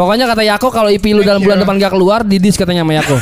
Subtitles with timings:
[0.00, 1.68] Pokoknya kata Yako kalau IP lu dalam bulan you.
[1.68, 3.20] depan gak keluar, didis katanya sama Yako.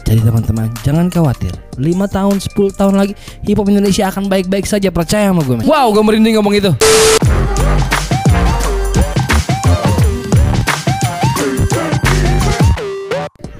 [0.00, 1.52] Jadi teman-teman, jangan khawatir.
[1.76, 3.12] 5 tahun, 10 tahun lagi
[3.44, 5.60] hip hop Indonesia akan baik-baik saja, percaya sama gue.
[5.60, 5.68] men.
[5.68, 6.72] Wow, gue merinding ngomong itu.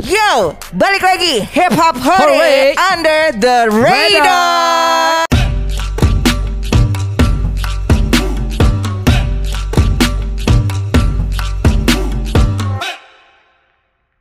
[0.00, 2.72] Yo, balik lagi Hip Hop Hore Hore.
[2.72, 5.25] Under the Radar.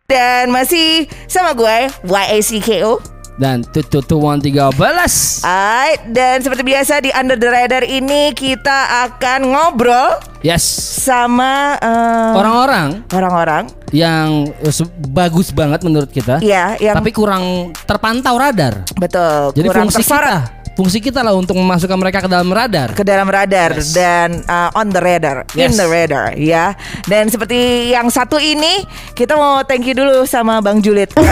[0.05, 3.01] Dan masih sama gue YACKO
[3.41, 5.41] Dan tutu one tiga belas.
[5.41, 10.61] Alright, dan seperti biasa di Under the Radar ini kita akan ngobrol Yes.
[11.01, 11.73] sama
[12.37, 14.53] Orang-orang orang-orang yang
[15.09, 18.85] bagus banget menurut kita, Iya, yang tapi kurang terpantau radar.
[18.95, 20.37] betul Jadi kurang fungsi tersorot kita,
[20.75, 22.91] fungsi kita lah untuk memasukkan mereka ke dalam radar.
[22.91, 23.91] ke dalam radar Yes.
[23.91, 25.79] dan uh, on the radar, in Yes.
[25.79, 26.75] the radar ya.
[27.07, 31.09] Dan seperti yang satu ini, kita mau thank you dulu sama Bang Julit.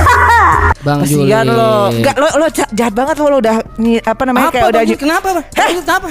[0.84, 1.56] Bang Kasihan Juli.
[1.56, 1.74] lo.
[1.90, 3.56] Enggak lo lo ja- jahat banget lo, lo udah
[4.04, 5.00] apa namanya Apa kayak udah Bang Juli?
[5.00, 5.46] Kenapa Bang?
[5.50, 6.08] Kenapa?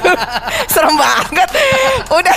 [0.72, 1.48] Serem banget.
[2.08, 2.36] Udah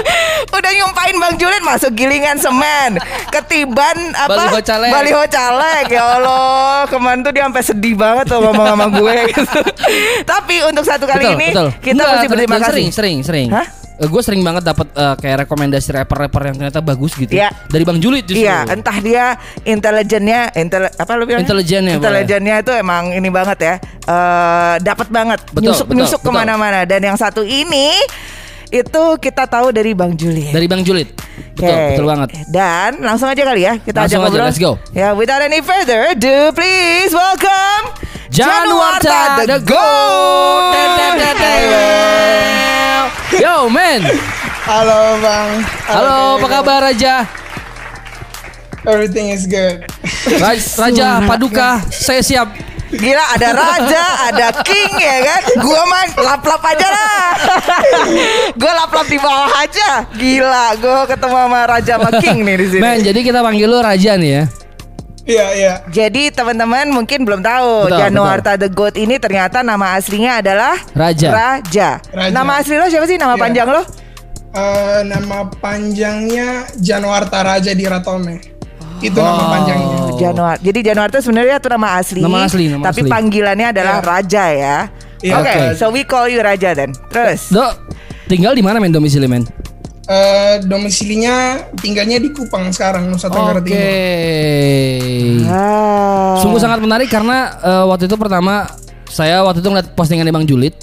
[0.58, 2.98] udah nyumpain Bang Julit masuk gilingan semen.
[3.30, 4.50] Ketiban apa?
[4.50, 4.90] Baliho caleg.
[4.90, 5.84] Baliho caleg.
[5.88, 9.58] Ya Allah, kemarin tuh dia sampai sedih banget tuh ngomong sama gue gitu.
[10.34, 11.68] Tapi untuk satu kali betul, ini betul.
[11.78, 12.72] kita Enggak, mesti berterima kasih.
[12.74, 13.48] Sering, sering, sering.
[13.54, 13.66] Hah?
[13.96, 17.54] Gue sering banget dapat eh, kayak rekomendasi rapper-rapper yang ternyata bagus gitu Iya.
[17.70, 18.42] dari Bang Julit justru.
[18.42, 21.46] Iya, entah dia intelijennya, intel, apa lu bilang?
[21.46, 26.34] Intelijennya, intelijennya itu emang ini banget ya, eh dapat banget, Betul, nyusuk betul, nyusuk betul.
[26.34, 26.82] ke mana-mana.
[26.82, 27.94] Dan yang satu ini
[28.68, 30.50] itu kita tahu dari Bang Juli.
[30.50, 31.14] Dari Bang Julit.
[31.54, 31.86] Betul, Oke.
[31.94, 32.28] betul banget.
[32.50, 34.46] Dan langsung aja kali ya kita Langsung ajak aja, ngobrol.
[34.50, 34.72] let's go.
[34.90, 37.94] Ya, without any further ado, please welcome
[38.34, 40.74] Januarta the Goat.
[43.34, 44.00] Yo, man.
[44.64, 45.48] Halo bang.
[45.90, 47.26] Halo, apa kabar Raja?
[48.84, 49.84] Everything is good.
[50.38, 52.52] Raj- Raja Paduka, saya siap.
[52.94, 55.42] Gila ada raja, ada king ya kan?
[55.58, 57.26] Gua mah lap-lap aja lah.
[58.54, 60.06] gua lap-lap di bawah aja.
[60.14, 62.82] Gila, gua ketemu sama raja sama king nih di sini.
[62.86, 64.44] Man, jadi kita panggil lu Raja nih ya.
[65.24, 65.74] Iya iya.
[65.88, 71.28] Jadi teman-teman mungkin belum tahu Betul, Januarta the Goat ini ternyata nama aslinya adalah Raja.
[71.32, 71.88] Raja.
[72.12, 72.28] Raja.
[72.28, 73.16] Nama asli lo siapa sih?
[73.16, 73.40] Nama Iya.
[73.40, 73.82] panjang lo?
[74.54, 78.36] Eh, nama panjangnya Januarta Raja di Ratome.
[79.00, 79.48] Itu nama Oh.
[79.50, 79.96] panjangnya.
[80.14, 80.56] Januar.
[80.60, 82.20] Jadi Januarta sebenarnya itu nama asli.
[82.20, 83.10] Nama asli, nama tapi asli.
[83.10, 84.06] panggilannya adalah Iya.
[84.06, 84.76] Raja ya.
[85.18, 85.60] Iya, Oke, Oke.
[85.74, 86.92] so we call you Raja then.
[87.08, 87.48] Terus.
[87.48, 87.80] Dok,
[88.26, 89.48] tinggal di mana men domisili men?
[90.04, 93.72] Eh, domisilinya tinggalnya di Kupang sekarang Nusa Tenggara Oke.
[93.72, 93.88] Timur.
[95.48, 96.36] Ah.
[96.44, 98.68] Sungguh sangat menarik karena eh, waktu itu pertama
[99.08, 100.76] saya waktu itu ngeliat postingan Bang Julit.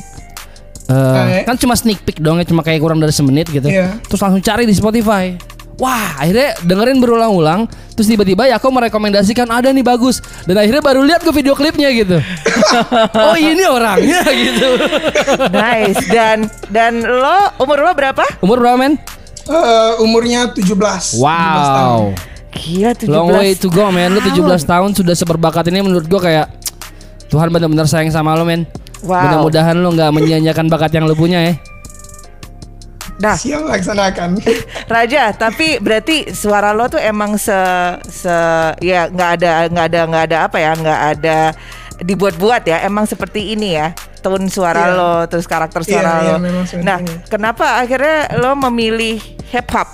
[0.90, 1.38] Eh, Oke.
[1.46, 3.70] kan cuma sneak peek dong ya cuma kayak kurang dari semenit gitu.
[3.70, 4.02] Iya.
[4.10, 5.38] Terus langsung cari di Spotify.
[5.82, 7.66] Wah, akhirnya dengerin berulang-ulang,
[7.98, 10.22] terus tiba-tiba ya aku merekomendasikan ada nih bagus.
[10.46, 12.22] Dan akhirnya baru lihat ke video klipnya gitu.
[13.26, 14.78] oh, ini orangnya gitu.
[15.50, 16.06] Nice.
[16.06, 18.22] Dan dan lo umur lo berapa?
[18.46, 19.02] Umur berapa men?
[19.50, 21.18] Eh, umurnya 17.
[21.18, 21.18] 17 tahun.
[21.18, 22.02] Wow.
[22.52, 24.14] Gila 17 Long way to go men.
[24.14, 26.48] Lu 17 tahun sudah seberbakat ini menurut gua kayak
[27.34, 28.70] Tuhan benar-benar sayang sama lu men.
[29.02, 29.18] Wow.
[29.18, 31.54] Mudah-mudahan lu nggak menyia-nyiakan bakat yang lu punya ya.
[33.22, 34.42] Nah, Siap laksanakan.
[34.98, 37.54] Raja, tapi berarti suara lo tuh emang se
[38.10, 38.34] se
[38.82, 41.40] ya nggak ada nggak ada nggak ada apa ya nggak ada
[42.02, 43.94] dibuat-buat ya emang seperti ini ya
[44.26, 44.98] tone suara Iya.
[44.98, 46.66] lo terus karakter suara iya, lo.
[46.66, 47.14] seperti nah, ini.
[47.30, 49.22] kenapa akhirnya lo memilih
[49.54, 49.86] hip hop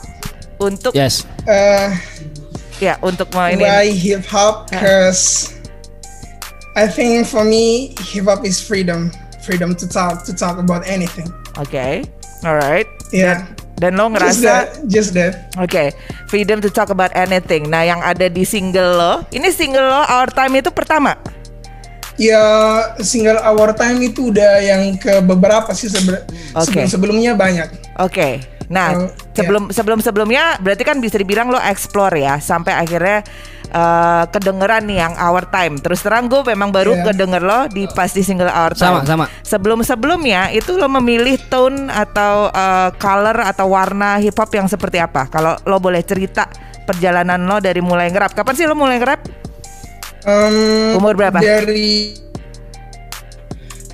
[0.57, 1.27] untuk Yes.
[1.43, 1.91] Eh,
[2.79, 3.59] ya untuk mau ini?
[3.59, 4.71] why hip hop?
[4.71, 5.51] Cause
[6.79, 9.11] I think for me hip hop is freedom,
[9.43, 11.27] freedom to talk, to talk about anything.
[11.59, 12.07] Oke,
[12.41, 12.89] alright.
[13.09, 13.47] Yeah.
[13.77, 15.53] Dan lo Just ngerasa that, just that.
[15.55, 15.93] Oke,
[16.25, 17.69] freedom to talk about anything.
[17.69, 21.13] Nah, yang ada di single lo, ini single lo Our Time itu pertama.
[22.17, 22.41] Ya
[22.97, 26.65] single Our Time itu udah yang ke beberapa sih sebe- Oke.
[26.65, 27.69] sebelum sebelumnya banyak.
[28.01, 28.41] Oke.
[28.67, 33.21] Nah, Oh, sebelum sebelum sebelumnya berarti kan bisa dibilang lo explore ya sampai akhirnya
[33.67, 35.77] eh, kedengeran nih yang Our Time.
[35.77, 37.03] Terus terang gue memang baru Iya.
[37.07, 39.07] kedenger lo di pas di single Our Sama, Time.
[39.07, 39.25] sama.
[39.41, 44.97] Sebelum sebelumnya itu lo memilih tone atau eh, color atau warna hip hop yang seperti
[44.97, 45.27] apa?
[45.27, 46.47] Kalau lo boleh cerita
[46.83, 48.31] perjalanan lo dari mulai ngerap.
[48.31, 49.19] Kapan sih lo mulai ngerap?
[50.23, 51.39] Em, Umur berapa?
[51.39, 52.11] Dari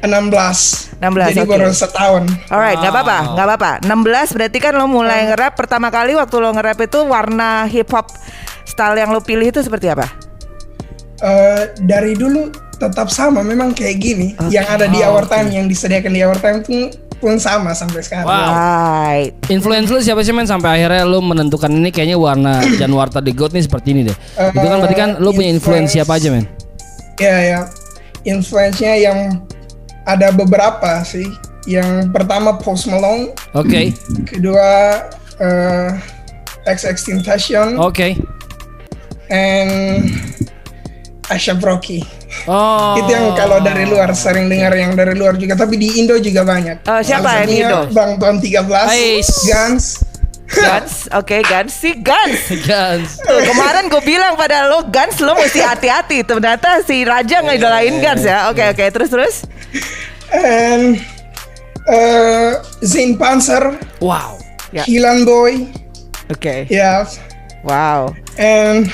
[0.04, 1.00] 16.
[1.00, 1.52] 16, Jadi oke.
[1.54, 2.24] baru setahun.
[2.48, 3.00] Alright, nggak Wow.
[3.00, 3.72] apa-apa, nggak apa-apa.
[3.82, 8.12] 16 berarti kan lo mulai nge-rap pertama kali waktu lo nge-rap itu warna hip hop
[8.66, 10.08] style yang lo pilih itu seperti apa?
[11.24, 14.28] Eh, dari dulu tetap sama memang kayak gini.
[14.36, 14.52] Oke.
[14.52, 16.92] Yang ada di Our Time yang disediakan di Our Time tuh
[17.24, 18.28] pun sama sampai sekarang.
[18.28, 18.52] Wow.
[18.52, 19.32] Right.
[19.48, 23.56] Influence lu siapa sih men sampai akhirnya lu menentukan ini kayaknya warna Januarta The Goat
[23.56, 24.18] nih seperti ini deh.
[24.52, 26.44] Itu kan berarti kan lu punya influence siapa aja men?
[27.16, 27.60] Ya ya,
[28.28, 29.40] influence-nya yang
[30.04, 31.32] ada beberapa sih.
[31.64, 33.96] Yang pertama Post Malone, Oke.
[34.28, 35.00] kedua
[35.40, 35.88] eh
[36.68, 38.20] XX Tentacion, Oke.
[39.34, 40.14] And
[41.28, 42.06] Asha Rocky.
[42.46, 42.98] Oh.
[43.02, 46.46] Itu yang kalau dari luar sering dengar yang dari luar juga, tapi di Indo juga
[46.46, 46.86] banyak.
[46.86, 47.80] Oh, siapa yang di Indo?
[47.90, 49.30] Bang Tuan 13, Ais.
[49.50, 49.86] Guns.
[50.54, 52.46] Guns, oke Guns, si Guns.
[52.70, 53.18] Guns.
[53.26, 56.22] Tuh, kemarin gue bilang pada lo Guns lo mesti hati-hati.
[56.22, 58.54] Ternyata si Raja ngidolain Guns ya.
[58.54, 59.36] Oke oke terus terus.
[60.30, 61.02] and
[61.90, 64.38] uh, Zane Panzer, Wow.
[64.70, 64.86] Ya.
[64.86, 65.70] Kilan Boy,
[66.30, 66.66] Oke.
[66.66, 67.06] ya,
[67.62, 68.14] Wow.
[68.38, 68.90] and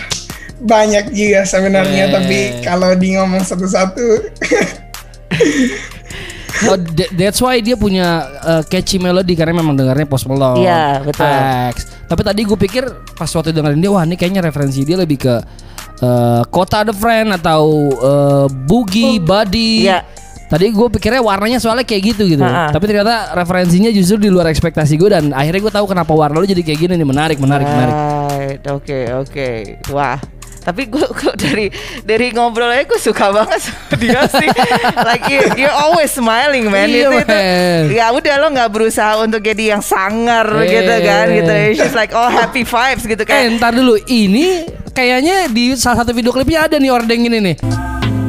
[0.60, 2.04] banyak juga sebenarnya.
[2.08, 2.12] Eh.
[2.12, 4.06] Tapi kalau di ngomong satu-satu,
[6.68, 10.60] Oh, tha- that's why dia punya uh, catchy melody karena memang dengarnya Post Malone.
[10.60, 11.24] Iya, betul.
[11.72, 11.88] X.
[12.04, 12.84] Tapi tadi gue pikir
[13.16, 15.36] pas waktu dengerin dia wah ini kayaknya referensi dia lebih ke
[16.04, 17.64] uh, Kota the Friend atau
[17.96, 19.88] uh, Boogie, Buddy.
[19.88, 20.04] Iya.
[20.50, 22.42] Tadi gue pikirnya warnanya soalnya kayak gitu gitu.
[22.44, 22.74] Ha-ha.
[22.74, 26.50] Tapi ternyata referensinya justru di luar ekspektasi gue dan akhirnya gue tahu kenapa warna lu
[26.50, 27.96] jadi kayak gini nih menarik menarik menarik.
[27.96, 28.64] Right.
[28.68, 29.50] Oke oke.
[29.94, 30.18] Wah.
[30.70, 31.74] Tapi gue kok dari
[32.06, 34.48] dari ngobrol aja gue suka banget sama dia sih.
[35.10, 36.86] like you, you're always smiling man.
[36.86, 37.82] Iya, itu, itu man.
[37.90, 40.70] ya udah lo nggak berusaha untuk jadi yang sangar Eh.
[40.70, 41.54] gitu kan gitu.
[41.74, 43.58] She's like all happy vibes gitu Eh kan.
[43.58, 47.56] ntar dulu ini kayaknya di salah satu video klipnya ada nih ordeng ini nih.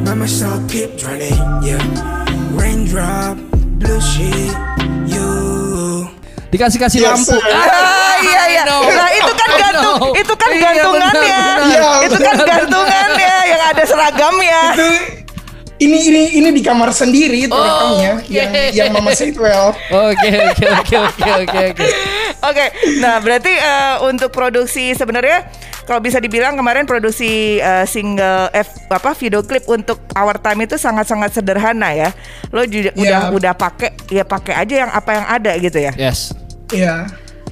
[0.01, 0.25] Mama
[0.67, 1.79] keep running, yeah.
[2.57, 3.37] Raindrop,
[3.79, 4.51] blue sheet,
[6.51, 6.53] you.
[6.53, 7.35] Dikasih kasih Yes, lampu.
[7.41, 8.63] Ah, iya iya.
[8.67, 11.15] Nah itu kan gantung, itu kan Iya, gantungannya.
[11.15, 11.65] benar, benar.
[11.65, 14.61] Iya, itu kan gantungannya yang ada seragamnya.
[14.73, 14.89] itu
[15.81, 18.29] ini ini ini di kamar sendiri itu rekamnya oke.
[18.29, 19.73] yang yang Mama Saitwell.
[19.89, 21.85] Oke oke oke oke oke oke.
[22.43, 22.65] Oke,
[22.97, 25.49] nah berarti eh, untuk produksi sebenarnya
[25.81, 30.77] kalau bisa dibilang kemarin produksi eh, single F apa video klip untuk Our Time itu
[30.77, 32.13] sangat-sangat sederhana ya.
[32.49, 33.01] Lo juga Iya.
[33.01, 35.93] udah udah pakai ya pakai aja yang apa yang ada gitu ya.
[35.97, 36.29] Yes.
[36.71, 37.07] Iya.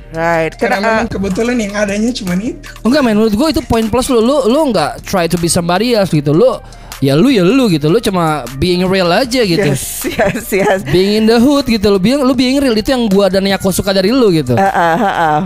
[0.10, 0.58] Right.
[0.58, 2.58] Karena Kena- memang kebetulan yang adanya cuma itu.
[2.82, 5.94] Enggak men menurut gue itu poin plus lu lu lu nggak try to be somebody
[5.94, 6.58] else gitu lu
[6.98, 10.80] ya lu ya lu gitu lu cuma being real aja gitu yes, yes, yes.
[10.90, 13.70] being in the hood gitu lu being lu being real itu yang gua dan Yako
[13.70, 15.40] suka dari lu gitu Ah, ah, ah, ah.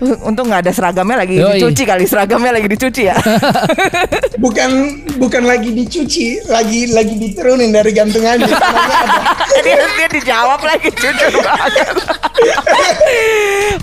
[0.00, 1.60] Untung nggak ada seragamnya lagi Yoi.
[1.60, 3.16] dicuci kali seragamnya lagi dicuci ya.
[4.44, 4.70] Bukan
[5.20, 8.48] bukan lagi dicuci, lagi lagi diturunin dari gantungannya.
[9.60, 11.92] Dia, dia dijawab lagi jujur banget.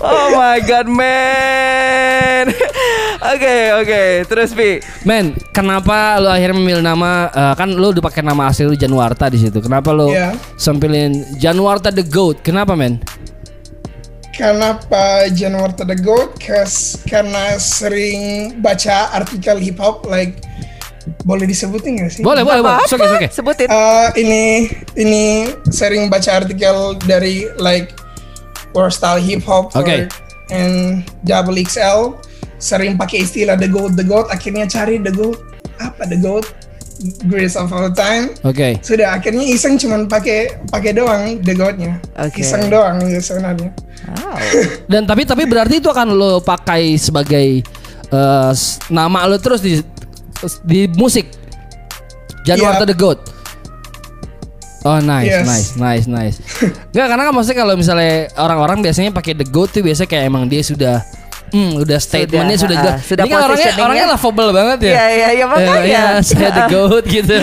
[0.02, 2.50] oh my god man.
[3.30, 4.82] Oke oke terus Pi.
[5.04, 9.30] men kenapa lu akhirnya memilih nama eh, kan lu udah pakai nama asli lu Januarta
[9.30, 10.34] di situ kenapa lu Iya.
[10.56, 12.98] sempilin Januarta the Goat kenapa men
[14.38, 16.38] Kenapa Januarta the Goat?
[16.38, 20.46] Cause, karena sering baca artikel hip hop like
[21.26, 22.22] boleh disebutin gak sih?
[22.22, 23.66] boleh boleh boleh oke oke Sebutin.
[23.66, 24.42] Eh, ini
[24.94, 27.98] ini sering baca artikel dari like
[28.78, 29.88] or style hip hop Oke.
[29.88, 30.00] or
[30.54, 32.14] and double XL
[32.62, 35.40] sering pakai istilah the goat the goat akhirnya cari the goat
[35.82, 36.44] apa the goat
[37.24, 42.40] greatest of all time oke sudah akhirnya iseng cuman pakai pakai doang the goatnya Oke.
[42.40, 43.70] iseng doang ya sebenarnya
[44.08, 44.40] Wow.
[44.92, 47.60] Dan tapi tapi berarti itu akan lo pakai sebagai
[48.48, 49.76] s- nama lo terus di
[50.64, 51.28] di musik.
[52.40, 52.88] Januarta Iya.
[52.88, 53.20] the Goat.
[54.86, 55.44] Oh nice, Yes.
[55.44, 56.36] nice, nice, nice.
[56.94, 60.46] Enggak karena kan maksudnya kalau misalnya orang-orang biasanya pakai the goat tuh biasanya kayak emang
[60.46, 61.02] dia sudah
[61.48, 63.00] Hmm, udah statementnya sudah, ah, jelas.
[63.02, 64.90] sudah Ini kan orangnya orangnya lovable banget ya.
[64.90, 65.72] Iya, iya, iya, makanya.
[65.74, 67.34] Eh, iya, saya the goat gitu.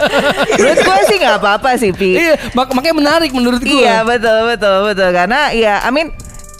[0.58, 2.10] menurut gue sih nggak apa-apa sih Pi.
[2.14, 3.82] iya, mak- makanya menarik menurut gue.
[3.82, 6.08] Iya betul betul betul karena ya I mean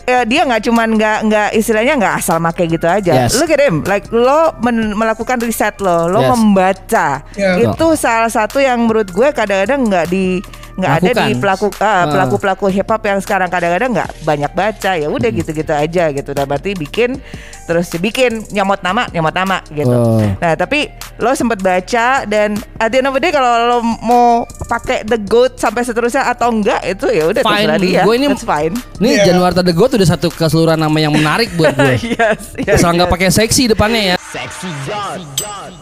[0.05, 3.28] ya, dia nggak cuman nggak nggak istilahnya nggak asal make gitu aja.
[3.28, 3.37] Yes.
[3.37, 6.31] At him, like lo men- melakukan riset lo, lo Yes.
[6.31, 7.09] membaca.
[7.35, 7.61] Ya.
[7.61, 10.40] Itu salah satu yang menurut gue kadang-kadang nggak di
[10.79, 12.05] nggak ada di pelaku ah, Ah.
[12.07, 16.31] pelaku pelaku hip hop yang sekarang kadang-kadang nggak banyak baca ya udah gitu-gitu aja gitu.
[16.31, 17.19] Dan berarti bikin
[17.67, 19.91] terus bikin nyamot nama nyamot nama gitu.
[19.91, 20.23] Oh.
[20.23, 20.87] Nah tapi
[21.19, 24.27] lo sempet baca dan at the end of the day kalau lo mau
[24.65, 27.53] pakai the goat sampai seterusnya atau enggak itu ya udah Fine.
[27.59, 28.03] terserah dia.
[28.07, 28.75] Gue ini That's fine.
[28.99, 29.25] Nih Iya.
[29.29, 31.95] Januarta the Goat udah satu keseluruhan nama yang menarik buat gue.
[32.15, 33.15] yes, yes, Asal nggak yes.
[33.19, 34.18] pakai seksi depannya ya.
[34.29, 35.25] Seksi God.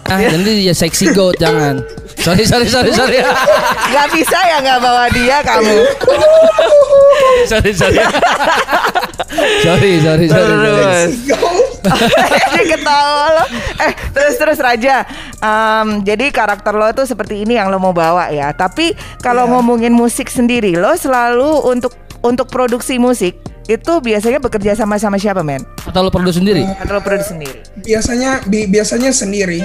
[0.07, 1.83] Ah, jadi dia seksi goat jangan.
[2.23, 3.19] Sorry sorry sorry sorry.
[3.91, 5.77] Nggak bisa ya nggak bawa dia kamu.
[7.51, 7.99] sorry sorry.
[9.67, 10.55] sorry sorry sorry.
[10.63, 11.13] Terus.
[12.55, 13.45] Dia ketawa lo.
[13.83, 15.03] Eh terus terus Raja.
[15.43, 18.55] Em, jadi karakter lo tuh seperti ini yang lo mau bawa ya.
[18.55, 19.59] Tapi kalau Iya.
[19.59, 21.91] ngomongin musik sendiri lo selalu untuk
[22.23, 23.35] untuk produksi musik
[23.67, 25.67] itu biasanya bekerja sama sama siapa men?
[25.87, 26.63] Atau lo produksi sendiri?
[26.77, 27.59] Atau lo produksi sendiri?
[27.79, 29.63] biasanya bi- biasanya sendiri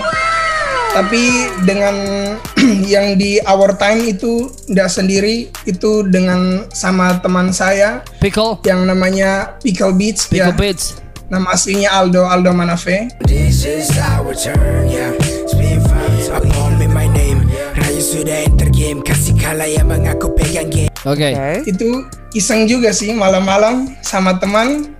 [0.91, 1.23] tapi
[1.63, 1.95] dengan
[2.93, 9.55] yang di our time itu tidak sendiri itu dengan sama teman saya Pickle, yang namanya
[9.63, 10.99] Pickle Beats Pickle ya Beats.
[11.27, 15.15] nama aslinya Aldo Aldo Manafe This is our turn, yeah.
[15.47, 17.47] Spin fans, upon me my name.
[17.73, 20.91] Rayu sudah enter game, kasih kalah yang mengaku pegang game.
[21.01, 21.31] Oke.
[21.31, 21.63] Oke.
[21.65, 24.91] itu iseng juga sih malam-malam sama teman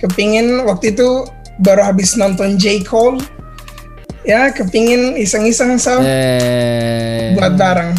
[0.00, 1.28] kepingin waktu itu
[1.60, 3.20] baru habis nonton J Cole
[4.24, 7.32] ya kepingin iseng-iseng so Eh.
[7.36, 7.92] buat bareng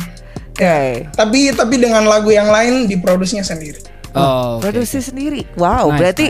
[0.54, 1.08] Oke.
[1.14, 3.82] tapi tapi dengan lagu yang lain diproduksinya sendiri
[4.12, 4.68] Oh, oke.
[4.68, 5.48] Produksi sendiri.
[5.56, 6.26] Wow, Nice, berarti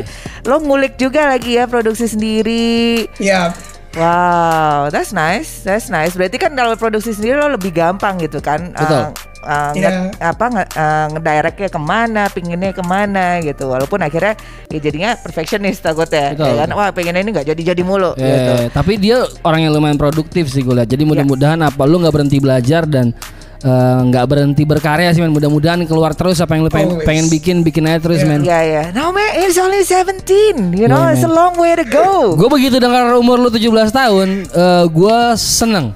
[0.46, 3.10] lo ngulik juga lagi ya produksi sendiri.
[3.18, 3.58] ya
[3.98, 6.14] Wow, that's nice, that's nice.
[6.16, 8.72] Berarti kan kalau produksi sendiri lo lebih gampang gitu kan?
[8.72, 9.10] Betul.
[9.10, 13.68] Uh, uh, nge- apa nge, uh, ngedirectnya ke mana, pinginnya ke mana gitu.
[13.68, 14.34] Walaupun akhirnya
[14.68, 16.48] ya jadinya perfectionist takutnya, Betul.
[16.48, 16.70] ya kan?
[16.74, 18.14] Wah pengennya ini nggak jadi-jadi mulu.
[18.16, 18.54] Eh, gitu.
[18.72, 20.88] tapi dia orang yang lumayan produktif sih gue lihat.
[20.88, 23.14] Jadi mudah-mudahan apa lu nggak berhenti belajar dan
[23.62, 25.30] eh, nggak berhenti berkarya sih men.
[25.30, 27.08] Mudah-mudahan keluar terus apa yang lu pengen, Always.
[27.08, 28.42] pengen bikin bikin aja terus men.
[28.42, 28.84] Iya ya.
[28.94, 30.74] No man, it's only 17.
[30.74, 32.38] You know, Yeah, it's a long way to go.
[32.38, 35.94] Gue begitu dengar umur lu 17 tahun, eh gue seneng.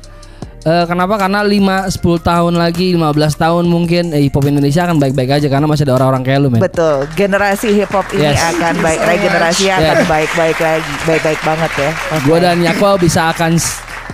[0.65, 1.13] Eh, kenapa?
[1.15, 3.05] Karena 5 10 tahun lagi, 15
[3.35, 6.49] tahun mungkin eh, hip hop Indonesia akan baik-baik aja karena masih ada orang-orang kayak lu
[6.49, 6.57] men.
[6.57, 8.41] Betul, generasi hip hop ini Yes.
[8.49, 9.77] akan baik, so regenerasi much.
[9.77, 10.09] akan Yeah.
[10.09, 11.91] baik-baik lagi, baik-baik banget ya.
[11.93, 12.23] Oke.
[12.25, 13.61] Gue dan Yako bisa akan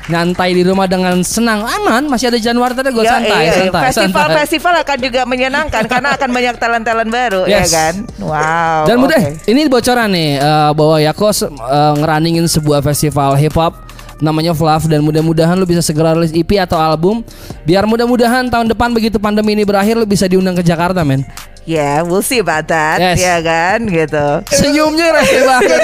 [0.03, 3.81] nyantai di rumah dengan senang aman masih ada Januari tadi gue Ya, santai, iya, santai
[3.87, 4.37] festival santai.
[4.41, 7.71] festival akan juga menyenangkan karena akan banyak talent-talent baru ya Yes.
[7.71, 7.93] kan.
[8.17, 8.81] Wow.
[8.83, 9.47] Dan mudah, oke.
[9.47, 11.47] ini bocoran nih eh, bahwa Yako eh,
[11.95, 13.87] ngeruningin sebuah festival hip hop
[14.21, 17.25] namanya Fluff dan mudah-mudahan lu bisa segera rilis EP atau album
[17.65, 21.25] biar mudah-mudahan tahun depan begitu pandemi ini berakhir lu bisa diundang ke Jakarta men.
[21.61, 23.21] Ya, we'll see about that, Yes.
[23.21, 24.41] ya kan, gitu.
[24.49, 25.77] Senyumnya rese banget.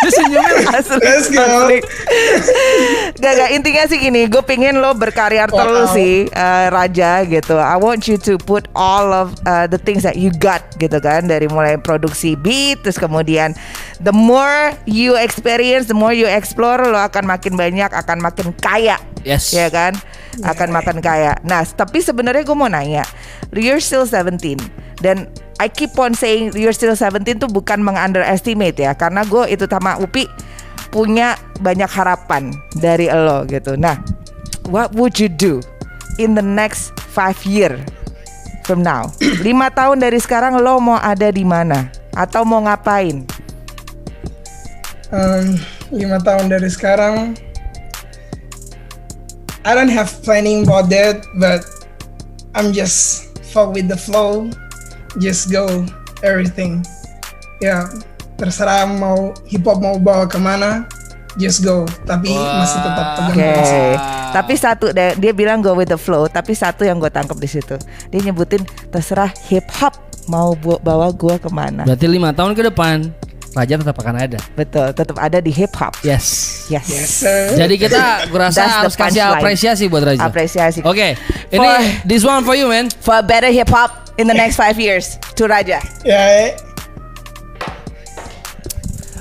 [0.00, 1.44] Dia senyumnya Asli, Let's go.
[1.44, 1.78] asli.
[3.18, 5.96] Gak, gak, intinya sih gini Gue pingin lo berkarya terus Wow.
[5.96, 10.16] sih eh, Raja gitu I want you to put all of uh, the things that
[10.16, 13.52] you got gitu kan Dari mulai produksi beat Terus kemudian
[13.98, 18.94] The more you experience The more you explore Lo akan makin banyak Akan makin kaya
[19.26, 19.50] Yes.
[19.50, 19.98] Ya kan
[20.46, 23.02] Akan makin kaya Nah tapi sebenarnya gue mau nanya
[23.50, 24.38] You're still 17
[25.02, 25.26] Dan
[25.58, 29.98] I keep on saying You're still 17 tuh bukan meng-underestimate ya Karena gue itu sama
[29.98, 30.30] Upi
[30.88, 33.76] punya banyak harapan dari lo gitu.
[33.76, 34.00] Nah,
[34.68, 35.60] what would you do
[36.16, 37.76] in the next five year
[38.64, 39.12] from now?
[39.46, 43.24] Lima tahun dari sekarang lo mau ada di mana atau mau ngapain?
[45.12, 45.56] Um,
[45.92, 47.36] lima tahun dari sekarang
[49.64, 51.64] I don't have planning about that but
[52.56, 54.48] I'm just fuck with the flow
[55.20, 55.84] just go
[56.24, 56.84] everything
[57.60, 57.88] ya
[58.38, 60.86] terserah mau hip hop mau bawa ke mana
[61.36, 63.96] just go tapi masih tetap pegang Oke, konsep.
[64.34, 66.26] tapi satu deh, dia bilang go with the flow.
[66.26, 67.78] Tapi satu yang gue tangkap di situ,
[68.10, 69.94] dia nyebutin terserah hip hop
[70.26, 71.86] mau bawa gue ke mana.
[71.86, 73.06] Berarti lima tahun ke depan
[73.48, 74.38] Raja tetap akan ada.
[74.52, 75.96] Betul, tetap ada di hip hop.
[76.04, 76.26] Yes.
[76.68, 76.84] Yes.
[76.86, 80.20] yes sir Jadi kita rasa the harus kasih apresiasi buat Raja.
[80.22, 80.84] Apresiasi.
[80.84, 81.16] Oke,
[81.48, 82.92] ini For- this one for you man.
[83.00, 85.80] For a better hip hop in the next five years, to Raja.
[86.04, 86.52] ya eh.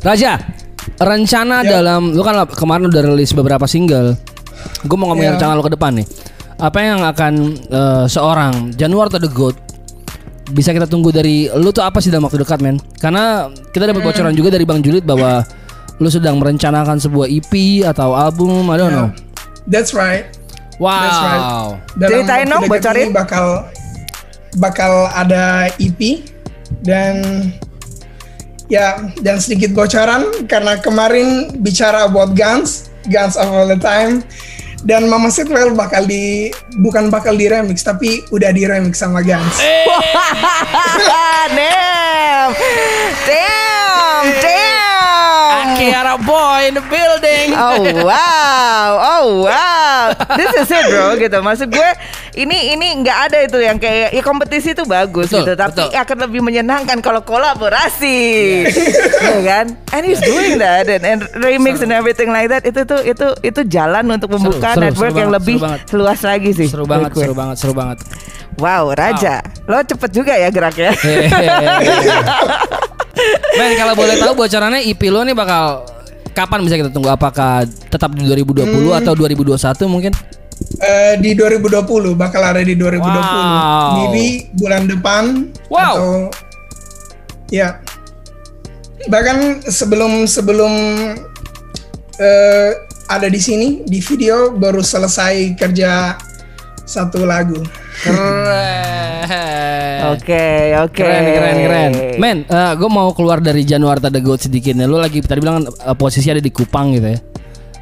[0.03, 0.37] Raja,
[0.97, 1.79] rencana Ya.
[1.79, 4.15] dalam lu kan kemarin udah rilis beberapa single.
[4.85, 5.35] Gue mau ngomongin Ya.
[5.39, 6.07] rencana lu ke depan nih.
[6.57, 9.57] Apa yang akan eh, seorang Januar atau The Goat
[10.49, 12.77] bisa kita tunggu dari lu tuh apa sih dalam waktu dekat men?
[12.97, 14.09] Karena kita dapat Hmm.
[14.09, 15.43] bocoran juga dari Bang Julid bahwa
[15.97, 17.51] lu sedang merencanakan sebuah EP
[17.83, 19.09] atau album, I don't know.
[19.65, 20.23] that's right
[20.77, 20.93] Wow.
[21.01, 21.43] That's right.
[21.97, 23.01] dalam Ceritain waktu dong, dekat bocorin.
[23.01, 23.45] ini bakal
[24.55, 25.43] bakal ada
[25.75, 26.01] EP
[26.81, 27.15] dan
[28.67, 31.27] ya dan sedikit bocoran karena kemarin
[31.57, 34.21] bicara about guns guns of all the time
[34.85, 39.57] dan Mama Sitwell bakal di bukan bakal di remix tapi udah di remix sama Guns.
[41.53, 42.51] damn,
[43.25, 44.77] damn, damn.
[45.77, 47.57] Akiara boy in the building.
[47.57, 51.41] Oh wow, oh wow, this is it bro gitu.
[51.41, 51.89] Maksud gue
[52.37, 55.97] ini ini nggak ada itu yang kayak ya kompetisi itu bagus Betul, gitu, tapi betul.
[55.97, 58.17] akan lebih menyenangkan kalau kolaborasi,
[59.33, 59.65] ya kan?
[59.89, 62.61] And he's doing that and, and remix and everything like that.
[62.61, 65.55] Itu tuh itu itu jalan untuk membuka seru, network seru yang banget, lebih
[65.89, 66.67] seru luas lagi sih.
[66.69, 67.97] Seru banget, seru banget, seru banget.
[68.57, 70.93] Wow, Raja, lo cepet juga ya geraknya.
[73.57, 75.83] Men kalau boleh tahu bocorannya EP lo nih bakal
[76.31, 77.09] kapan bisa kita tunggu?
[77.09, 78.93] Apakah tetap di 2020 Hmm.
[78.93, 79.57] atau 2021
[79.89, 80.13] mungkin?
[80.77, 83.01] Eh, di 2020 bakal ada di 2020.
[83.01, 83.89] Wow.
[83.97, 85.93] Maybe bulan depan Wow.
[85.97, 86.09] atau
[87.49, 87.81] Ya.
[89.09, 90.73] Bahkan sebelum sebelum
[92.19, 92.71] eh,
[93.07, 96.19] ada di sini di video baru selesai kerja
[96.85, 97.57] satu lagu.
[98.03, 99.25] Keren.
[100.13, 100.93] Oke, oke.
[100.93, 101.91] Keren, keren, keren.
[102.21, 102.37] Men,
[102.77, 104.85] gue mau keluar dari Januarta The Goat sedikit nih.
[104.85, 107.19] Lu lagi tadi bilang eh, posisi ada di Kupang gitu ya.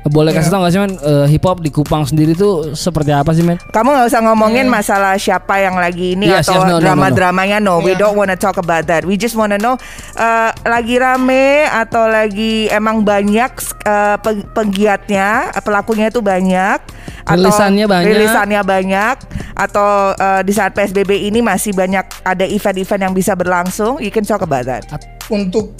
[0.05, 3.33] Boleh kasih tau gak sih men eh, hip hop di Kupang sendiri tuh seperti apa
[3.33, 3.57] sih men?
[3.57, 6.77] Kamu nggak usah ngomongin masalah siapa yang lagi ini Yes, atau yes, no, no, no,
[6.77, 6.83] no.
[6.85, 7.57] drama-dramanya.
[7.57, 8.05] No, we Yeah.
[8.05, 9.01] don't wanna talk about that.
[9.01, 9.81] We just wanna know
[10.13, 13.49] uh, lagi rame atau lagi emang banyak
[13.81, 16.79] uh, peng- penggiatnya, uh, pelakunya itu banyak.
[17.25, 18.05] atau Rilisannya banyak.
[18.05, 19.15] Rilisannya banyak
[19.57, 23.97] atau uh, di saat PSBB ini masih banyak ada event-event yang bisa berlangsung.
[23.97, 24.85] You can talk about that.
[25.33, 25.73] Untuk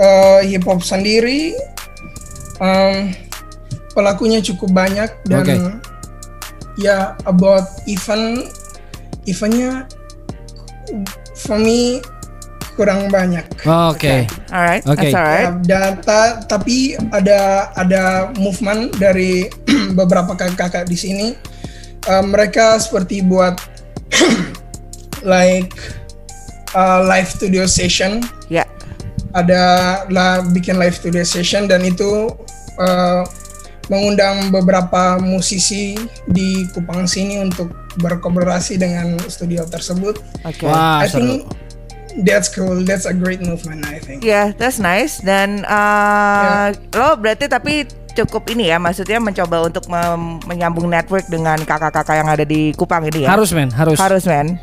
[0.00, 1.52] eh, hip hop sendiri
[2.56, 3.12] em,
[3.92, 5.56] pelakunya cukup banyak dan Oke.
[6.80, 8.48] ya about event
[9.28, 9.86] eventnya
[11.36, 12.00] for me
[12.72, 13.44] kurang banyak.
[13.68, 14.24] Oke.
[14.48, 15.12] Alright, Oke.
[15.12, 15.48] that's alright.
[15.68, 19.52] Ya, dan ta- tapi ada ada movement dari
[19.98, 21.28] beberapa kakak-kakak di sini.
[22.08, 23.60] Uh, mereka seperti buat
[25.22, 25.70] like
[26.74, 28.24] uh, live studio session.
[28.48, 28.64] Ya.
[29.36, 29.62] Ada
[30.12, 32.32] lah bikin live studio session dan itu
[32.80, 33.22] uh,
[33.92, 35.92] mengundang beberapa musisi
[36.24, 37.68] di Kupang sini untuk
[38.00, 40.16] berkolaborasi dengan studio tersebut.
[40.48, 40.64] Oke.
[40.64, 41.20] Wah, I seru.
[41.20, 41.44] think
[42.24, 42.80] that's cool.
[42.80, 43.84] That's a great movement.
[43.84, 44.24] I think.
[44.24, 45.20] Ya, that's nice.
[45.20, 47.84] Dan uh, lo berarti tapi
[48.16, 53.04] cukup ini ya, maksudnya mencoba untuk mem- menyambung network dengan kakak-kakak yang ada di Kupang
[53.04, 53.36] ini ya.
[53.36, 54.00] Harus men, harus.
[54.00, 54.56] harus men.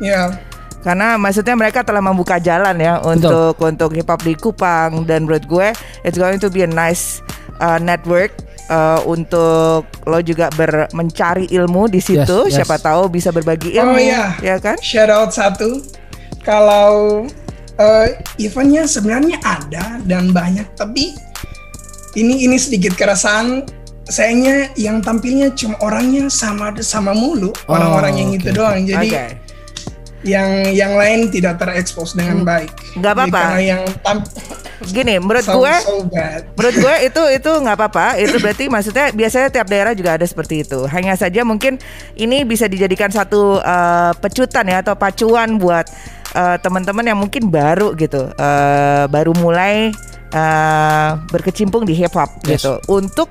[0.00, 0.40] Ya.
[0.80, 5.44] Karena maksudnya mereka telah membuka jalan ya untuk untuk hip hop di Kupang dan menurut
[5.44, 5.68] gue
[6.08, 7.20] it's going to be a nice
[7.60, 8.32] uh, network
[8.70, 12.46] uh, untuk lo juga ber mencari ilmu di situ.
[12.46, 12.56] Yes, yes.
[12.62, 14.38] Siapa tahu bisa berbagi Oh, ilmu, iya.
[14.40, 14.78] ya kan?
[14.78, 15.82] shout out satu
[16.40, 17.26] kalau
[17.76, 18.06] eh,
[18.38, 21.12] eventnya sebenarnya ada dan banyak tapi
[22.12, 23.62] ini ini sedikit keresahan
[24.04, 29.06] sayangnya yang tampilnya cuma orangnya sama sama mulu Oh, orang-orang yang oke, itu doang jadi
[29.06, 29.24] Oke.
[30.22, 32.98] yang yang lain tidak terekspos dengan baik Hmm.
[32.98, 33.40] Nggak Jadi apa-apa.
[33.40, 34.16] karena yang tam
[34.88, 38.06] Gini, menurut so, gue so bad Menurut gue itu itu nggak apa-apa.
[38.16, 40.88] Itu berarti maksudnya biasanya tiap daerah juga ada seperti itu.
[40.88, 41.76] Hanya saja mungkin
[42.16, 45.84] ini bisa dijadikan satu uh, pecutan ya atau pacuan buat
[46.32, 49.92] uh, teman-teman yang mungkin baru gitu, uh, baru mulai
[50.32, 52.64] uh, berkecimpung di hip hop Yes.
[52.64, 52.80] gitu.
[52.88, 53.28] Untuk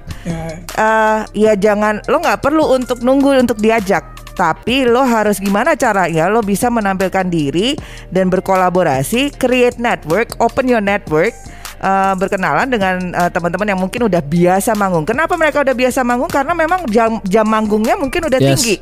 [0.77, 4.05] uh, ya jangan lo nggak perlu untuk nunggu untuk diajak
[4.39, 7.75] tapi lo harus gimana caranya lo bisa menampilkan diri
[8.07, 11.35] dan berkolaborasi create network open your network
[11.83, 15.03] uh, berkenalan dengan uh, teman-teman yang mungkin udah biasa manggung.
[15.03, 16.31] Kenapa mereka udah biasa manggung?
[16.31, 18.47] Karena memang jam jam manggungnya mungkin udah Yes.
[18.55, 18.75] tinggi.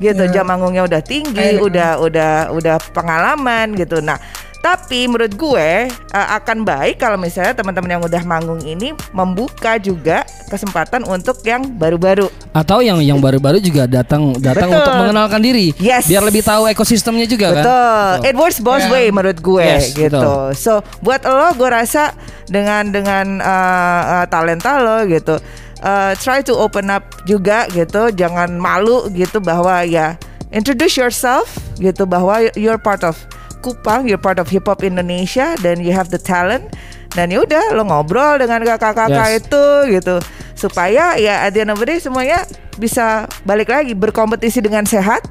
[0.00, 0.40] Gitu Ya.
[0.40, 3.98] jam manggungnya udah tinggi udah udah udah pengalaman gitu.
[4.00, 4.16] Nah
[4.60, 10.20] tapi menurut gue uh, akan baik kalau misalnya teman-teman yang udah manggung ini membuka juga
[10.52, 14.80] kesempatan untuk yang baru-baru Atau yang yang baru-baru juga datang datang Betul.
[14.84, 15.72] untuk mengenalkan diri.
[15.80, 16.04] Yes.
[16.10, 17.64] Biar lebih tahu ekosistemnya juga kan.
[17.64, 18.12] Betul.
[18.28, 18.92] It works both Ya.
[18.92, 20.12] way menurut gue Yes, gitu.
[20.20, 20.44] betul.
[20.52, 22.12] So buat lo gue rasa
[22.50, 25.40] dengan dengan uh, uh, talenta lo gitu,
[25.80, 28.12] uh, try to open up juga gitu.
[28.12, 30.20] Jangan malu gitu bahwa ya
[30.52, 31.48] introduce yourself
[31.80, 33.16] gitu bahwa you're part of
[33.60, 36.72] Kupang, you're part of hip hop Indonesia dan you have the talent.
[37.10, 39.42] Dan ya udah lo ngobrol dengan kakak-kakak Yes.
[39.42, 39.64] itu
[39.98, 40.16] gitu
[40.54, 42.44] supaya ya at the end of the day semuanya
[42.76, 45.24] bisa balik lagi berkompetisi dengan sehat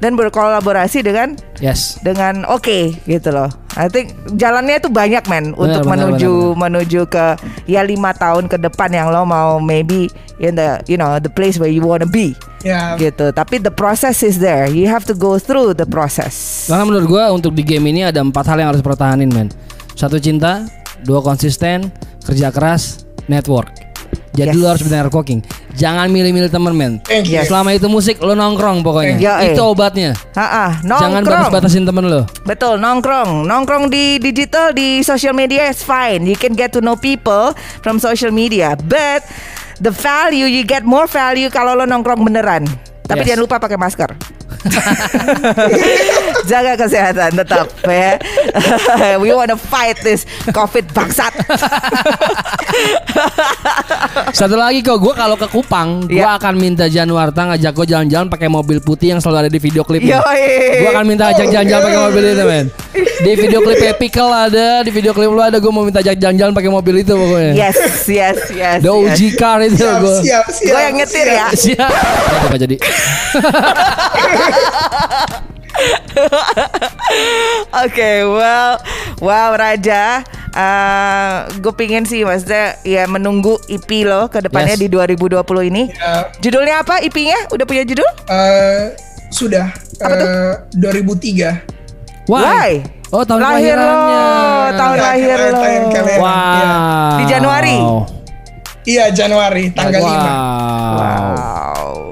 [0.00, 2.00] dan berkolaborasi dengan Yes.
[2.00, 3.52] dengan oke gitu loh.
[3.76, 7.26] I think jalannya itu banyak men untuk benar, menuju benar, menuju ke
[7.68, 10.08] ya lima tahun ke depan yang lo mau maybe
[10.40, 12.32] in the you know the place where you wanna be
[12.64, 13.30] ya gitu.
[13.30, 14.66] Tapi the process is there.
[14.72, 16.66] You have to go through the process.
[16.66, 19.52] Karena menurut gua untuk di game ini ada empat hal yang harus pertahanin men.
[19.94, 20.64] Satu cinta,
[21.04, 21.92] dua konsisten,
[22.24, 23.89] kerja keras, network.
[24.30, 24.62] Jadi Yes.
[24.62, 25.40] lu harus benar networking.
[25.74, 26.92] Jangan milih-milih temen men.
[27.26, 27.42] You.
[27.42, 29.16] Selama itu musik lo nongkrong pokoknya.
[29.18, 29.52] Ya, eh.
[29.52, 30.14] Itu obatnya.
[30.32, 31.50] Jangan nongkrong.
[31.50, 32.22] batas-batasin temen lo.
[32.46, 33.44] Betul, nongkrong.
[33.44, 36.22] Nongkrong di digital, di social media is fine.
[36.24, 38.78] You can get to know people from social media.
[38.78, 39.26] But
[39.82, 42.70] the value, you get more value kalau lo nongkrong beneran.
[43.04, 43.34] Tapi Yes.
[43.34, 44.10] jangan lupa pakai masker.
[46.42, 48.16] Jaga kesehatan tetap ya.
[49.22, 51.30] We wanna fight this COVID bangsat.
[54.32, 56.36] Satu lagi kok gue kalau ke Kupang, gue Iya.
[56.36, 60.20] akan minta Januarta ngajak gue jalan-jalan pakai mobil putih yang selalu ada di video klipnya.
[60.20, 60.80] Yoi.
[60.80, 62.66] Gue akan minta ajak jalan-jalan pakai mobil itu men.
[63.20, 66.52] Di video klip Pickle ada, di video klip lu ada, gue mau minta ajak jalan-jalan
[66.52, 67.52] pakai mobil itu pokoknya.
[67.52, 67.76] Yes,
[68.06, 68.78] yes, yes.
[68.80, 69.12] The yes.
[69.12, 70.16] OG car itu siap gue.
[70.24, 71.36] siap siap Gue yang nyetir siap.
[71.36, 71.46] ya.
[71.52, 71.90] Siap.
[72.48, 72.76] Apa jadi?
[77.82, 78.78] Oke, well,
[79.18, 80.22] wow Raja,
[81.54, 84.80] gue pingin sih maksudnya ya menunggu EP lo ke depannya Yes.
[84.80, 85.82] di 2020 ini.
[85.90, 87.48] Ya, Judulnya apa EP-nya?
[87.50, 88.06] Udah punya judul?
[88.26, 88.94] eh,
[89.30, 92.26] sudah eh, 2003.
[92.26, 92.82] Why?
[93.10, 93.90] Oh tahun lahir lo,
[94.72, 95.58] tahun Ya, lahir kalian- lo.
[95.58, 96.18] kalian- kalian.
[96.20, 97.12] Wow.
[97.12, 97.76] Di Januari?
[98.82, 100.08] Iya Januari tanggal 5.
[100.08, 101.29] Wow.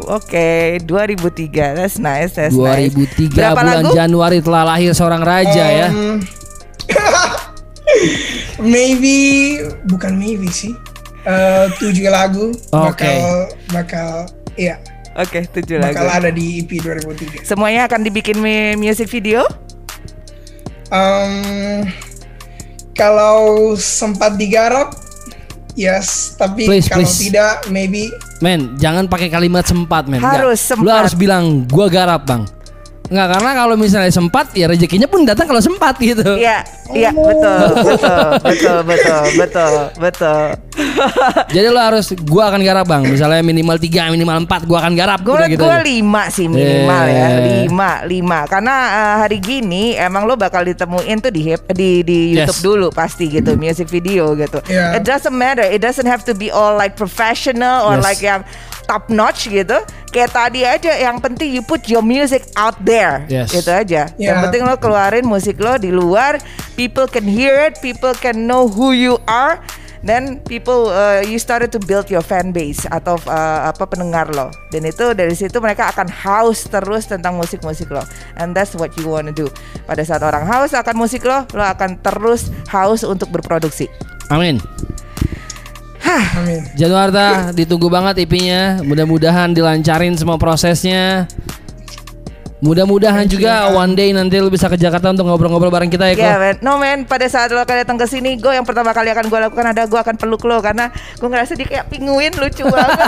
[0.08, 2.96] Oke, 2003, that's nice, that's nice.
[2.96, 3.92] 2003 Berapa bulan lagu?
[3.92, 5.88] Januari telah lahir seorang raja ya.
[5.92, 6.24] Um,
[8.72, 9.16] maybe
[9.84, 10.72] bukan maybe sih.
[11.28, 13.04] Eh, tujuh lagu Oke.
[13.04, 13.20] bakal
[13.68, 14.10] bakal
[14.56, 14.80] iya
[15.12, 15.98] Oke, tujuh lagu.
[15.98, 17.44] bakal ada di EP 2003.
[17.44, 18.40] Semuanya akan dibikin
[18.80, 19.44] music video?
[20.88, 21.84] Um,
[22.96, 24.94] kalau sempat digarap,
[25.78, 26.34] yes.
[26.34, 27.30] Tapi Please, kalau please.
[27.30, 28.10] tidak, maybe
[28.42, 30.18] Men, jangan pakai kalimat sempat, men.
[30.18, 31.06] Harus Lu sempat.
[31.06, 32.42] harus bilang gua garap, Bang.
[33.08, 36.36] Enggak, karena kalau misalnya sempat ya rezekinya pun datang kalau sempat gitu.
[36.36, 36.60] Iya,
[36.92, 40.42] iya, betul, betul, betul, betul, betul, betul.
[41.48, 43.02] Jadi lo harus gua akan garap, Bang.
[43.02, 45.64] Misalnya minimal 3, minimal 4 gua akan garap udah gitu.
[45.64, 47.64] gue lima sih minimal ya, Yeah.
[47.64, 48.38] lima, lima.
[48.44, 52.44] Karena eh, hari gini emang lo bakal ditemuin tuh di hip- di di Yes.
[52.44, 54.60] YouTube dulu pasti gitu, music video gitu.
[54.66, 54.96] Yeah.
[54.96, 58.04] It doesn't matter, it doesn't have to be all like professional or Yes.
[58.04, 58.40] like yang
[58.88, 59.76] top notch gitu.
[60.08, 63.52] Kayak tadi aja, yang penting you put your music out there, Yes.
[63.52, 64.08] gitu aja.
[64.16, 64.42] Yang Yeah.
[64.48, 66.40] penting lo keluarin musik lo di luar,
[66.74, 69.60] people can hear it, people can know who you are.
[69.98, 74.46] Then people uh, you started to build your fan base atau uh, apa pendengar lo.
[74.70, 78.06] Dan itu dari situ mereka akan haus terus tentang musik-musik lo.
[78.38, 79.50] And that's what you wanna do.
[79.90, 83.90] Pada saat orang haus akan musik lo, lo akan terus haus untuk berproduksi.
[84.30, 84.62] Amin.
[86.04, 86.62] Amin.
[86.74, 88.80] Januarta ditunggu banget IP-nya.
[88.82, 91.26] Mudah-mudahan dilancarin semua prosesnya.
[92.58, 96.34] Mudah-mudahan juga one day nanti lu bisa ke Jakarta untuk ngobrol-ngobrol bareng kita ya, Ya,
[96.34, 96.42] Ko.
[96.42, 96.56] men.
[96.58, 99.38] No man, pada saat lo akan datang ke sini, gue yang pertama kali akan gue
[99.46, 102.98] lakukan ada gue akan peluk lo karena gue ngerasa dia kayak pinguin lucu banget,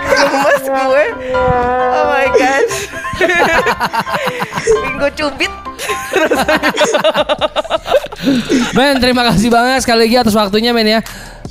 [0.00, 1.04] gemes gue.
[1.36, 2.66] Oh my god,
[4.80, 5.52] Pingu cubit.
[8.72, 11.00] Men, terima kasih banget sekali lagi atas waktunya, men ya.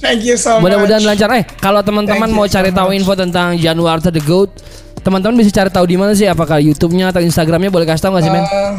[0.09, 1.09] Thank you so Mudah-mudahan much.
[1.13, 1.29] lancar.
[1.31, 2.97] Eh, kalau teman-teman mau so cari tahu much.
[2.97, 4.49] info tentang Januarta the Goat,
[4.99, 6.25] teman-teman bisa cari tahu di mana sih?
[6.25, 8.41] Apakah YouTube-nya atau Instagram-nya boleh kasih tahu nggak sih, men?
[8.41, 8.73] Eh,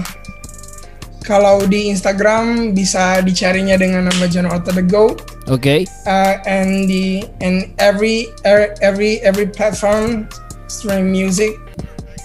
[1.21, 5.23] kalau di Instagram bisa dicarinya dengan nama John Otta the Goat.
[5.47, 5.87] Oke.
[6.05, 10.27] uh, and the and every er- every every platform
[10.67, 11.55] stream music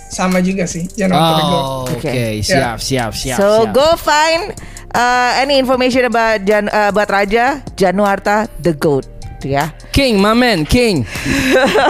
[0.09, 1.61] sama juga sih John Otta the Goat.
[1.61, 2.41] Oh, oke, Oke.
[2.41, 3.37] siap, siap, siap.
[3.37, 3.73] so siap.
[3.73, 4.53] go find
[4.93, 9.08] uh, any information about Jan, uh, buat Raja Januarta the Goat,
[9.41, 9.74] ya.
[9.89, 11.08] King, my man, King.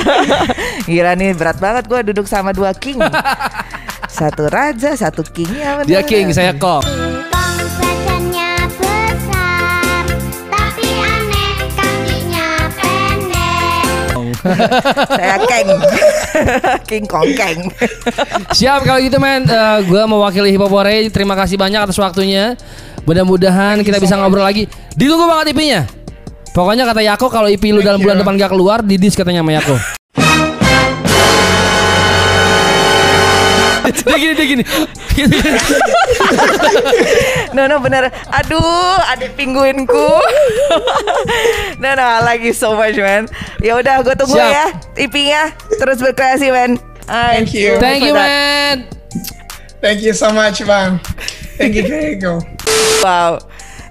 [0.90, 3.02] Gila nih berat banget gue duduk sama dua king.
[4.16, 5.90] satu raja, satu king ya bener.
[5.90, 6.86] Dia King, saya Kok.
[6.86, 10.06] Singkong badannya besar,
[10.54, 14.14] tapi aneh kakinya pendek.
[15.20, 15.70] Saya keng.
[16.86, 17.60] king kong keng.
[18.54, 21.10] Siap kalau gitu men, Eh, gua mewakili Hipopore.
[21.10, 22.54] Terima kasih banyak atas waktunya.
[23.06, 24.65] Mudah-mudahan kita bisa ngobrol lagi.
[24.98, 25.86] Ditunggu banget IP-nya.
[26.52, 29.76] Pokoknya kata Yako kalau IP lu dalam bulan depan gak keluar, didis katanya sama Yako.
[34.06, 34.63] dia gini, dia gini.
[37.56, 40.12] No no bener Aduh adik pinguinku
[41.82, 43.32] No no I like you so much man
[43.63, 44.52] Ya udah gue tunggu Siap.
[44.52, 44.65] ya
[45.00, 47.78] IP-nya Terus berkreasi man Thank you.
[47.78, 48.82] Thank you that.
[48.82, 48.89] man.
[49.78, 50.98] Thank you so much bang.
[51.56, 51.72] Kak
[52.12, 52.34] Eko.
[53.02, 53.32] Wow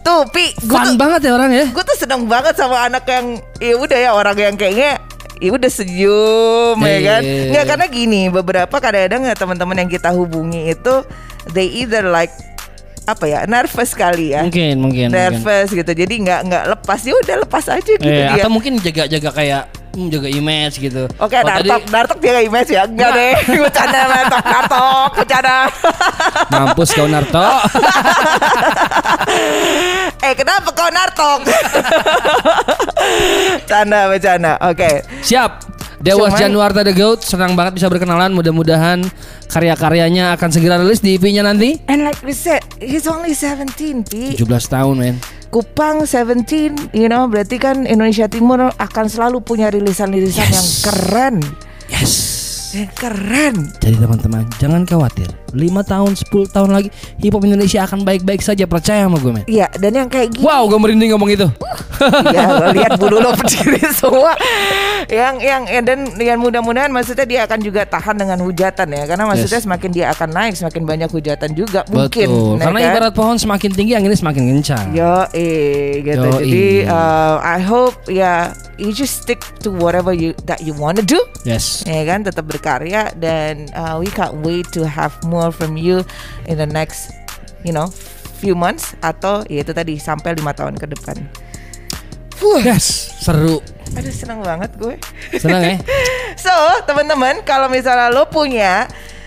[0.01, 1.65] Tuh Pi Gue Fun tuh, banget ya orang ya.
[1.67, 5.01] gue tuh seneng banget sama anak yang Ya udah ya orang yang kayaknya
[5.37, 7.51] Ya udah senyum ya kan Iya.
[7.51, 10.95] Nggak karena gini Beberapa kadang-kadang ya teman-teman yang kita hubungi itu
[11.51, 12.33] They either like
[13.05, 15.13] apa ya nervous kali ya Mungkin, mungkin, mungkin.
[15.13, 18.81] nervous gitu jadi nggak nggak lepas ya udah lepas aja gitu Eh, dia atau mungkin
[18.81, 19.63] jaga-jaga kayak
[19.95, 21.09] hmm, jaga image gitu.
[21.17, 22.83] Oke, Oh, tadi- Dartok, Dartok dia gak image ya?
[22.85, 25.57] Enggak deh, bercanda Dartok, Dartok, bercanda.
[26.51, 27.45] Mampus kau Narto.
[30.27, 31.41] eh, kenapa kau Nartok?
[33.71, 34.53] Canda, bercanda.
[34.63, 35.03] Oke.
[35.23, 35.75] Siap.
[36.05, 38.37] Dewas Cuman- Januarta The Goat senang banget bisa berkenalan.
[38.37, 39.09] Mudah-mudahan
[39.49, 41.81] karya-karyanya akan segera rilis di IP-nya nanti.
[41.89, 44.37] And like we said, he's only 17, Pi.
[44.37, 45.17] 17 tahun, men.
[45.55, 50.51] Kupang 17, you know, berarti kan Indonesia Timur akan selalu punya rilisan-rilisan Yes.
[50.51, 51.35] yang keren.
[51.87, 52.13] Yes.
[52.75, 53.55] Yang keren.
[53.79, 55.44] Jadi teman-teman, jangan khawatir.
[55.55, 56.89] 5 tahun 10 tahun lagi
[57.19, 60.43] hip hop Indonesia akan baik-baik saja percaya sama gue men Iya, dan yang kayak gini
[60.43, 61.47] Wow gue merinding ngomong itu
[62.29, 64.35] ya lo lihat bulu lo berdiri semua
[65.07, 69.25] yang yang ya, dan yang mudah-mudahan maksudnya dia akan juga tahan dengan hujatan ya karena
[69.25, 69.63] maksudnya Yes.
[69.63, 72.89] semakin dia akan naik semakin banyak hujatan juga mungkin Betul ya Karena kan?
[72.91, 76.25] ibarat pohon semakin tinggi anginnya semakin kencang Yo, eh, gitu.
[76.25, 76.41] Yoi.
[76.41, 81.21] Jadi, uh, I hope ya you just stick to whatever you that you wanna do.
[81.43, 86.01] Yes Ya kan, tetap berkarya dan uh, we can't wait to have more from you
[86.45, 87.11] in the next,
[87.61, 87.89] you know,
[88.37, 91.17] few months atau ya itu tadi sampai lima tahun ke depan.
[92.61, 93.63] Yes Seru
[93.95, 94.99] Aduh seneng banget gue.
[95.35, 95.77] Senang ya
[96.45, 96.53] So
[96.85, 98.85] teman-teman kalau misalnya lo punya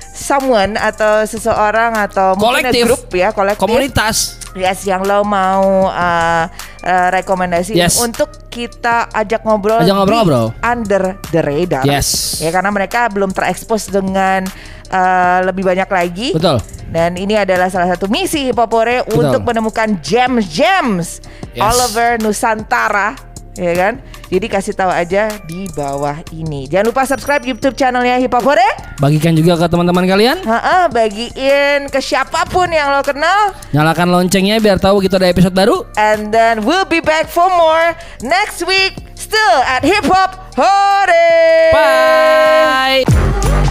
[0.07, 2.83] someone atau seseorang atau mungkin Kolektif.
[2.83, 6.45] grup ya kolektif Komunitas Yes, yang lo mau uh,
[6.81, 8.01] uh, rekomendasi Yes.
[8.01, 10.49] untuk kita ajak ngobrol, Ajak ngobrol-ngobrol.
[10.49, 11.85] di under the radar.
[11.85, 12.41] Yes.
[12.41, 14.49] Ya karena mereka belum terekspos dengan
[14.89, 16.27] uh, lebih banyak lagi.
[16.35, 21.19] Betul Dan ini adalah salah satu misi Hipopore untuk menemukan gems-gems
[21.51, 21.63] Yes.
[21.65, 23.17] all over Nusantara,
[23.57, 23.93] ya kan?
[24.27, 26.67] Jadi kasih tahu aja di bawah ini.
[26.67, 28.63] Jangan lupa subscribe YouTube channelnya Hipopore.
[28.99, 33.55] Bagikan juga ke teman-teman kalian Ha bagiin ke siapa pun yang lo kenal.
[33.71, 37.95] Nyalakan loncengnya biar tahu gitu ada episode baru And then we'll be back for more
[38.19, 41.31] next week, still at Hip Hop Hore.
[41.71, 43.66] Bye